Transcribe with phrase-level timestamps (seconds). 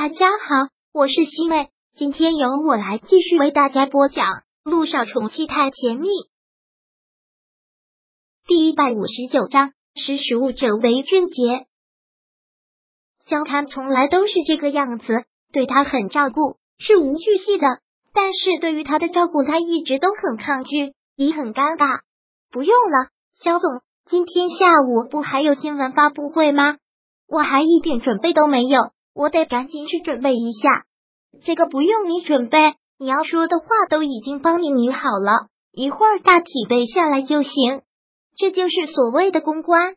[0.00, 4.26] 大家好，我是西妹，今天由我来继续为大家播讲
[4.62, 6.06] 《路上宠妻太甜蜜》
[8.46, 11.66] 第一百五十九章：识时务者为俊杰。
[13.26, 17.66] 萧谈从来都是这个样子，对他很照顾，事无巨细的。
[18.14, 22.02] 但是对于他的照顾，他一直都很抗拒，也很尴尬。
[22.52, 26.76] 不用了，萧总，今天下午不还有新闻发布会吗？
[27.26, 28.92] 我还一点准备都没有。
[29.14, 30.84] 我得赶紧去准备一下，
[31.44, 37.82] 这个不用你准备，你要说的话都已经帮你拟好了，一会儿大体背下来就行。
[38.36, 39.96] 这就是所谓的公关，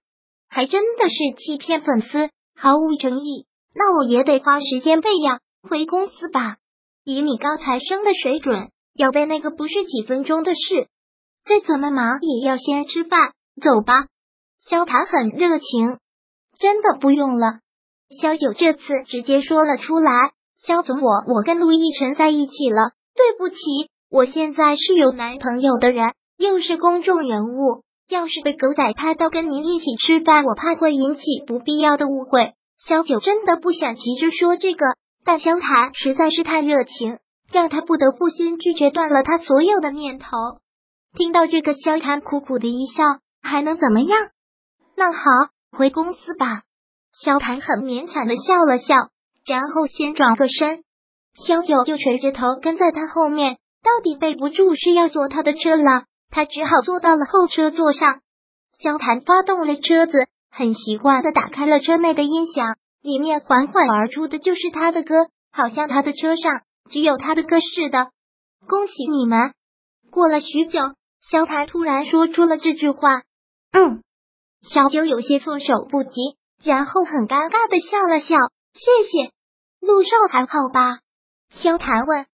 [0.49, 3.45] 还真的是欺骗粉丝，毫无诚意。
[3.73, 6.57] 那我也得花时间背呀，回公司吧。
[7.03, 10.87] 以你高材生的水准，要背那个不是几分钟的事。
[11.45, 14.07] 再怎么忙也要先吃饭，走吧。
[14.59, 15.97] 萧谈很热情，
[16.59, 17.59] 真的不用了。
[18.19, 20.11] 萧九这次直接说了出来
[20.61, 23.55] ：“萧总，我我跟陆亦辰在一起了，对不起，
[24.09, 32.53] 我现在是有男朋友的人，又是公众人物，要是被狗仔拍到跟您一起吃饭，我怕会引起不必要的误会。”
[32.85, 34.85] 萧九真的不想急着说这个，
[35.23, 37.19] 但萧谈实在是太热情，
[37.51, 40.27] 让他不得不先拒绝，断了他所有的念头。
[41.15, 43.03] 听到这个，萧谈苦苦的一笑，
[43.41, 44.17] 还能怎么样？
[44.97, 45.21] 那好，
[45.71, 46.63] 回公司吧。
[47.13, 48.95] 萧谈很勉强的笑了笑，
[49.45, 50.83] 然后先转个身，
[51.35, 53.57] 萧九就垂着头跟在他后面。
[53.83, 58.21] 到底背不住是要坐他的车了，他只好坐到了后车座上。
[58.79, 65.15] 萧谈发动了车子，很习惯的打开了车内的音响，里面缓缓而出的就是他的歌，
[65.51, 68.09] 好像他的车上只有他的歌似的。
[68.67, 69.53] 恭喜你们！
[70.11, 70.79] 过了许久，
[71.19, 73.23] 萧谈突然说出了这句话。
[73.71, 74.03] 嗯，
[74.61, 76.11] 小九有些措手不及。
[76.63, 78.37] 然后很尴尬的笑了笑，
[78.73, 79.31] 谢谢。
[79.79, 80.99] 陆少还好吧？
[81.49, 82.25] 萧谈问。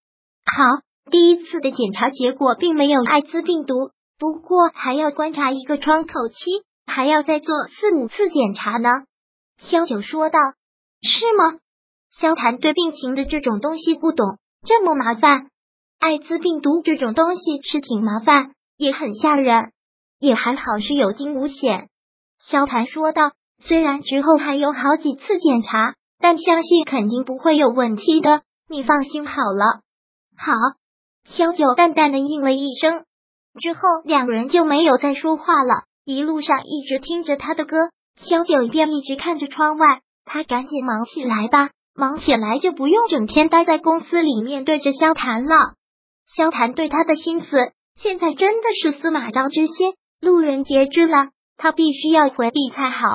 [0.46, 0.64] 好，
[1.10, 6.36] 第一次的检查结果并没有艾滋病毒，不过还要观察一个窗口期，
[6.86, 8.90] 还要再做四五次检查呢。
[9.58, 10.40] 萧九说道。
[11.02, 11.60] 是吗？
[12.10, 15.52] 萧谈对病情的这种东西不懂，这么麻烦。
[16.00, 19.72] 艾滋病毒这种东西是挺麻烦，也很吓人，
[20.20, 21.90] 也还好是有惊无险。
[22.40, 23.32] 萧谈说道。
[23.60, 29.82] 虽然之后还有好几次检查，但相信肯定不会有问题的，你放心好了。
[30.38, 30.54] 好，
[31.26, 33.04] 萧九淡淡的应了一声，
[33.60, 35.84] 之后两人就没有再说话了。
[36.06, 40.02] 一路上一直听着他的歌，萧九便一直看着窗外。
[40.24, 45.56] 他赶紧忙起来吧，忙起来就不用整天待在公司里面对着萧谈了。
[46.26, 53.08] 萧谈对他的心思现在真的是司马昭之心，路人皆知了，他必须要回避才好。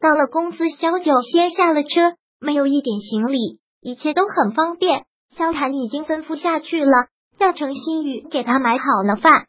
[0.00, 5.04] 到了公司，萧九先下了车，没有一点行李，一切都很方便。
[5.30, 9.46] 萧谈已经吩咐下去了，让程新宇给他买好了饭。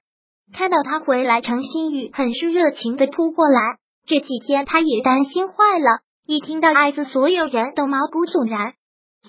[0.52, 3.62] 看到他回来，程新宇很是热情的扑过来。
[4.08, 8.74] 这几天他也担心坏了，一听到艾子，所有人都毛骨悚然。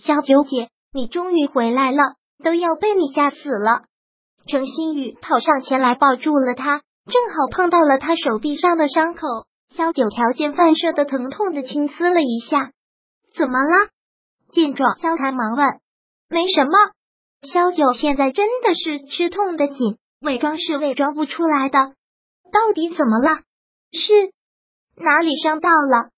[0.02, 2.02] 萧九姐，你终于回来了，
[2.42, 3.82] 都要被你吓死了。
[4.46, 9.26] 程新宇跑上前来抱住了他，正好碰到了他手臂上的伤口。
[9.76, 12.72] 萧九条件反射的疼痛的轻撕了一下，
[13.36, 13.88] 怎么了？
[14.52, 15.66] 见状，萧谈忙问
[16.28, 16.72] ：“没什么。”
[17.42, 21.78] 萧九现在真的是吃痛的紧，伪装是伪装不出来的。
[22.52, 23.42] 到底怎么了？
[23.92, 24.32] 是
[24.96, 26.10] 哪里伤到了？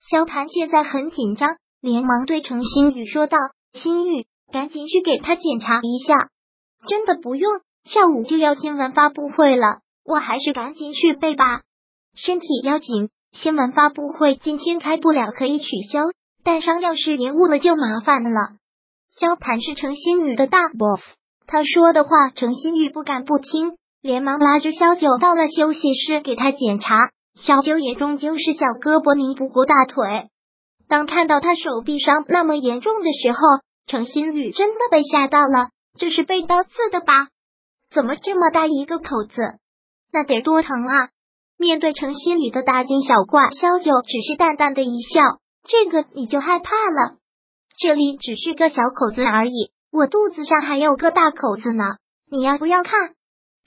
[0.00, 3.38] 萧谈现在很紧张，连忙对程新宇说道
[3.72, 6.28] ：“新宇，赶紧去给他检查一下。”
[6.86, 11.62] 真的不用，下午就要新闻发布会了，我还是赶紧去背吧。
[12.20, 16.00] 身体要紧，新闻发布会今天开不了，可以取消。
[16.42, 18.40] 但伤要是延误了就麻烦了。
[19.10, 21.00] 萧盘是程新宇的大 boss，
[21.46, 27.10] 他说的话程新宇不敢不听，连忙拉着萧九到了休息室给他检查。
[27.40, 30.28] 小九也终究是小胳膊拧不过大腿，
[30.88, 33.38] 当看到他手臂伤那么严重的时候，
[33.86, 35.68] 程新宇真的被吓到了。
[35.96, 37.28] 这是被刀刺的吧？
[37.90, 39.58] 怎么这么大一个口子？
[40.12, 41.10] 那得多疼啊！
[41.58, 45.20] 面对程新宇的大惊小怪，萧九只是淡淡的一笑
[45.66, 47.18] ：“这个你就害怕了？
[47.76, 51.84] 这里只是个小口子而已，我肚子上还有个大口子呢，
[52.30, 52.92] 你要不要看？”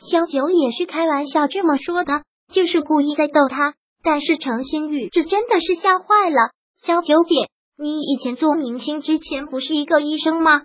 [0.10, 3.74] 萧九也是开玩笑这么说的，就是故意在逗他。
[4.04, 6.52] 但是程新宇这真的是吓坏了。
[6.82, 10.64] 萧九姐，你以前做明星之前不是一个医生吗？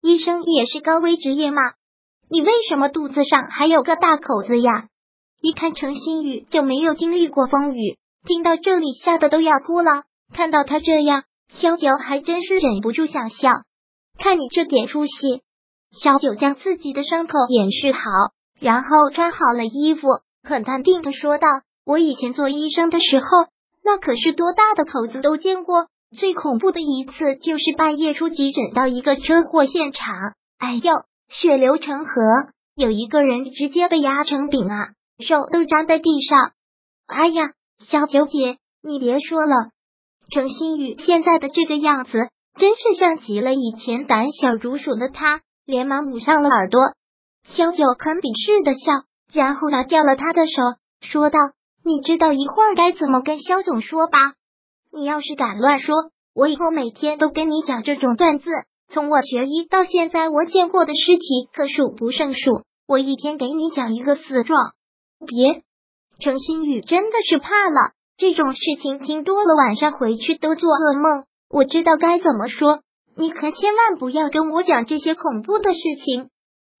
[0.00, 1.60] 医生也是高危职业吗？
[2.30, 4.86] 你为什么肚子上还有个大口子呀？
[5.40, 7.96] 一看程新宇就没有经历过风雨，
[8.26, 10.02] 听到这里吓得都要哭了。
[10.34, 13.50] 看到他这样，萧九还真是忍不住想笑。
[14.18, 15.12] 看你这点出息。
[15.90, 18.00] 萧九将自己的伤口掩饰好，
[18.60, 20.06] 然后穿好了衣服，
[20.42, 21.46] 很淡定的说道
[21.86, 23.26] ：“我以前做医生的时候，
[23.82, 25.86] 那可是多大的口子都见过。
[26.18, 30.14] 最恐怖的一次就是半夜出急诊到一个车祸现场，
[30.58, 30.92] 哎呦，
[31.30, 32.12] 血流成河，
[32.74, 34.88] 有一个人直接被压成饼啊，
[35.18, 36.52] 肉都粘在地上。
[37.06, 39.70] 哎呀，小九姐，你别说了，
[40.30, 42.12] 程新宇现在的这个样子，
[42.56, 46.80] 真是像极了以前胆小如鼠的他。”连忙捂上了耳朵，
[47.44, 50.52] 萧九很鄙视的笑，然后拿掉了他的手，
[51.02, 51.38] 说道
[51.84, 54.32] ：“你知道一会儿该怎么跟萧总说吧？
[54.90, 55.94] 你要是敢乱说，
[56.34, 58.48] 我以后每天都跟你讲这种段子。
[58.88, 64.72] 从我学医到现在，我见过的尸体可数不胜数，我一天给你讲一个死状。
[65.26, 65.62] 别，
[66.20, 71.24] 程新宇真的是怕了，这种事情听多了，晚上回去都做噩梦。
[71.50, 72.80] 我知道该怎么说。”
[73.20, 76.30] 你可千万不要跟我讲这些恐怖的事情。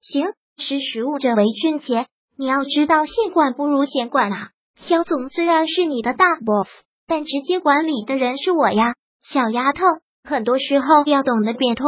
[0.00, 2.06] 行，识时务者为俊杰。
[2.36, 4.50] 你要知道，现管不如闲管啊。
[4.76, 6.68] 肖总虽然是你的大 boss，
[7.08, 8.94] 但直接管理的人是我呀，
[9.28, 9.82] 小丫头。
[10.22, 11.86] 很多时候要懂得变通，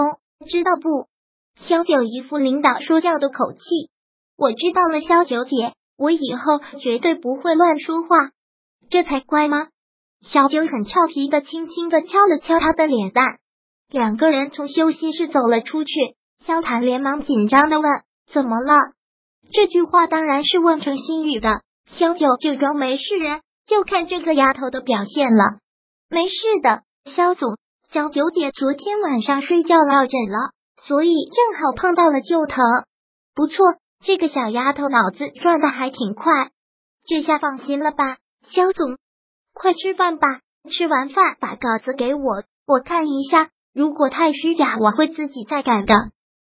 [0.49, 1.07] 知道不？
[1.55, 3.61] 肖九一副领导说教的口气。
[4.37, 8.31] 我知道了，肖九姐，我以后绝对不会乱说话，
[8.89, 9.69] 这才乖吗？
[10.23, 13.37] 小九很俏皮的，轻轻的敲了敲他的脸蛋。
[13.91, 15.93] 两个人从休息室走了出去，
[16.39, 17.91] 萧谈连忙紧张的问
[18.33, 18.75] ：“怎么了？”
[19.53, 21.61] 这句话当然是问程新宇的。
[21.85, 25.59] 萧九就装没事人，就看这个丫头的表现了。
[26.09, 27.59] 没事的，萧总，
[27.91, 32.65] 小九姐昨天晚上睡觉落枕了，所以正好碰到了就疼。
[33.35, 33.67] 不错，
[34.03, 36.51] 这个小丫头脑子转的还挺快，
[37.07, 38.17] 这下放心了吧？
[38.43, 38.97] 萧总，
[39.53, 40.27] 快吃饭吧，
[40.71, 43.51] 吃完饭把稿子给我，我看一下。
[43.75, 45.95] 如果太虚假，我会自己再改的。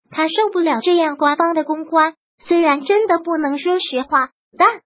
[0.09, 4.79] 他受不了这样官方的公关，虽然真的不能说实话，但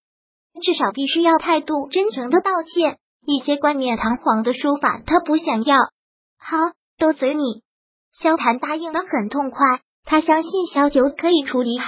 [0.61, 2.97] 至少必须要态度真诚的道歉。
[3.25, 5.77] 一些冠冕堂皇的说法，他不想要。
[6.39, 6.57] 好，
[6.97, 7.61] 都随你。
[8.13, 9.59] 萧谭答应的很痛快，
[10.05, 11.87] 他相信小九可以处理好。